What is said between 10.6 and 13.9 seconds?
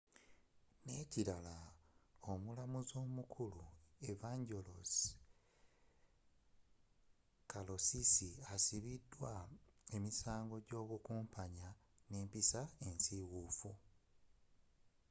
gy'obukumpanya n'empisa ensiiwuufu